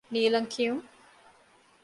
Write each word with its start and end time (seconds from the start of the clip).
ނީލަން 0.13 0.49
ކިޔުން 0.53 0.85